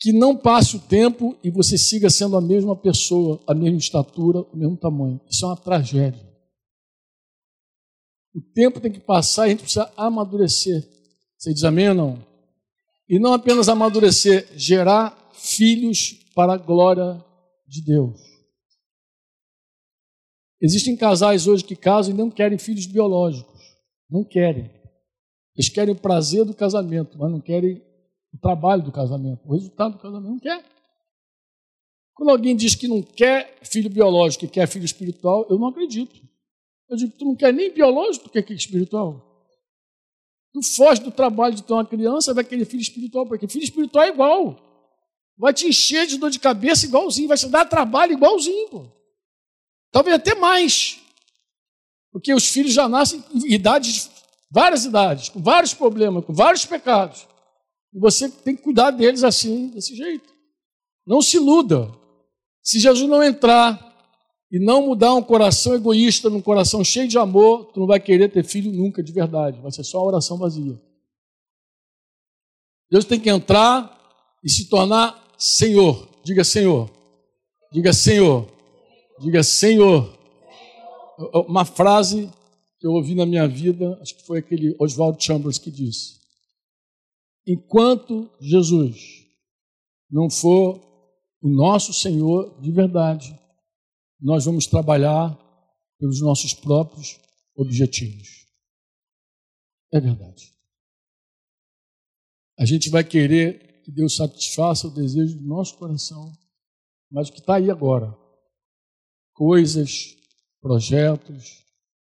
[0.00, 4.40] que não passe o tempo e você siga sendo a mesma pessoa, a mesma estatura,
[4.40, 5.20] o mesmo tamanho.
[5.28, 6.26] Isso é uma tragédia.
[8.34, 10.88] O tempo tem que passar e a gente precisa amadurecer.
[11.36, 12.26] Você diz amém ou não?
[13.06, 17.22] E não apenas amadurecer, gerar filhos para a glória
[17.68, 18.18] de Deus.
[20.62, 23.59] Existem casais hoje que casam e não querem filhos biológicos.
[24.10, 24.70] Não querem.
[25.56, 27.82] Eles querem o prazer do casamento, mas não querem
[28.32, 30.30] o trabalho do casamento, o resultado do casamento.
[30.30, 30.64] Não quer.
[32.14, 36.20] Quando alguém diz que não quer filho biológico e quer filho espiritual, eu não acredito.
[36.88, 39.30] Eu digo, tu não quer nem biológico, tu quer espiritual?
[40.52, 44.04] Tu foge do trabalho de ter uma criança, vai querer filho espiritual, porque filho espiritual
[44.04, 44.56] é igual.
[45.38, 48.68] Vai te encher de dor de cabeça igualzinho, vai te dar trabalho igualzinho.
[48.68, 48.86] Pô.
[49.90, 50.99] Talvez até mais.
[52.12, 54.10] Porque os filhos já nascem em idades,
[54.50, 57.26] várias idades, com vários problemas, com vários pecados.
[57.92, 60.32] E você tem que cuidar deles assim, desse jeito.
[61.06, 61.90] Não se iluda.
[62.62, 63.88] Se Jesus não entrar
[64.50, 68.28] e não mudar um coração egoísta num coração cheio de amor, tu não vai querer
[68.28, 69.60] ter filho nunca de verdade.
[69.60, 70.80] Vai ser só oração vazia.
[72.90, 73.96] Deus tem que entrar
[74.42, 76.08] e se tornar Senhor.
[76.24, 76.90] Diga Senhor.
[77.72, 78.48] Diga Senhor.
[79.20, 80.19] Diga Senhor.
[81.46, 82.30] Uma frase
[82.78, 86.18] que eu ouvi na minha vida, acho que foi aquele Oswald Chambers que disse:
[87.46, 89.26] enquanto Jesus
[90.10, 90.80] não for
[91.42, 93.38] o nosso Senhor de verdade,
[94.20, 95.38] nós vamos trabalhar
[95.98, 97.18] pelos nossos próprios
[97.54, 98.46] objetivos.
[99.92, 100.54] É verdade.
[102.58, 106.32] A gente vai querer que Deus satisfaça o desejo do nosso coração,
[107.10, 108.16] mas o que está aí agora?
[109.32, 110.16] Coisas,
[110.60, 111.64] projetos,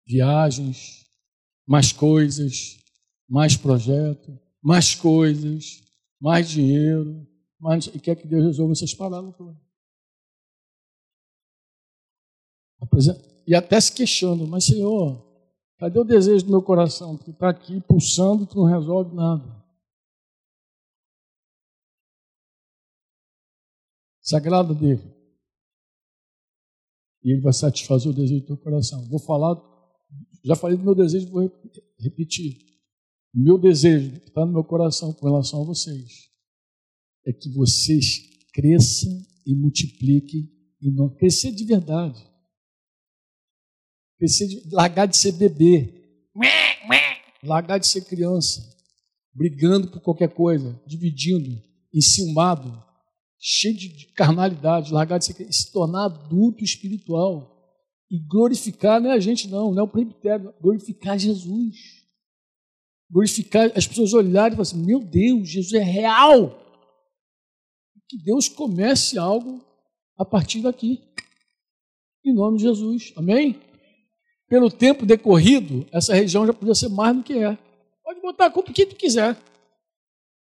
[0.07, 1.05] viagens,
[1.66, 2.78] mais coisas,
[3.28, 5.82] mais projetos, mais coisas,
[6.20, 7.26] mais dinheiro,
[7.59, 7.86] mais...
[7.86, 9.57] e quer que Deus resolva essas paradas todas.
[13.47, 15.24] E até se queixando, mas Senhor,
[15.78, 17.16] cadê o desejo do meu coração?
[17.16, 19.44] Tu está aqui pulsando, tu não resolve nada.
[24.20, 25.15] Sagrado Deus.
[27.27, 29.05] E ele vai satisfazer o desejo do teu coração.
[29.09, 29.61] Vou falar,
[30.45, 31.51] já falei do meu desejo, vou
[31.99, 32.57] repetir.
[33.35, 36.31] O meu desejo que está no meu coração com relação a vocês
[37.27, 38.20] é que vocês
[38.53, 39.11] cresçam
[39.45, 40.49] e multipliquem
[40.81, 42.24] e não crescer de verdade.
[44.18, 46.31] Crescer de, largar de ser bebê.
[47.43, 48.72] Largar de ser criança.
[49.35, 51.61] Brigando por qualquer coisa, dividindo,
[51.93, 52.86] enciumado,
[53.49, 57.57] cheio de carnalidade, largar de ser se tornar adulto espiritual
[58.11, 61.76] e glorificar não é a gente não, não é o presbitério, glorificar Jesus.
[63.09, 66.61] Glorificar, as pessoas olharem e falarem assim, meu Deus, Jesus é real.
[68.09, 69.64] Que Deus comece algo
[70.18, 71.01] a partir daqui.
[72.24, 73.12] Em nome de Jesus.
[73.16, 73.61] Amém?
[74.49, 77.57] Pelo tempo decorrido, essa região já podia ser mais do que é.
[78.03, 79.36] Pode botar a culpa que tu quiser.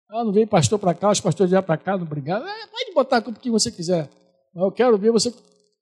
[0.10, 2.47] Ah, não veio pastor para cá, os pastores vieram para cá, não brigaram.
[2.47, 4.10] É, pode botar a culpa que você quiser.
[4.53, 5.34] Mas eu quero ver você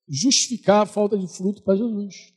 [0.07, 2.33] justificar a falta de fruto para Jesus.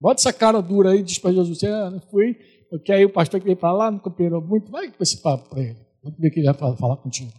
[0.00, 2.34] Bota essa cara dura aí e diz para Jesus, ah, não fui,
[2.68, 4.70] porque aí o pastor que veio para lá não cooperou muito.
[4.70, 5.78] Vai com esse papo para ele.
[6.02, 7.32] Vamos ver que ele vai falar contigo.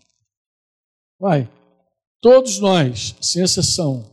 [1.19, 1.49] Vai.
[2.21, 4.03] Todos nós, sem exceção,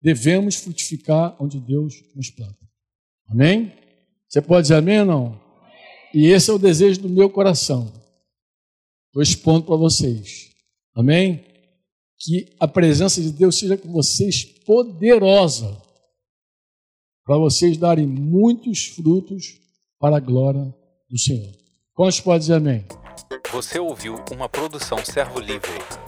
[0.00, 2.56] devemos frutificar onde Deus nos planta.
[3.28, 3.72] Amém?
[4.28, 5.45] Você pode dizer amém ou não?
[6.16, 7.92] E esse é o desejo do meu coração.
[9.08, 10.48] Estou expondo para vocês.
[10.94, 11.44] Amém?
[12.18, 15.76] Que a presença de Deus seja com vocês poderosa,
[17.22, 19.60] para vocês darem muitos frutos
[20.00, 20.74] para a glória
[21.10, 21.52] do Senhor.
[21.92, 22.86] Quantos podem dizer amém?
[23.52, 26.05] Você ouviu uma produção Servo Livre.